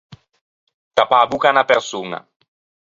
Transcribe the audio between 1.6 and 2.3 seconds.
persoña.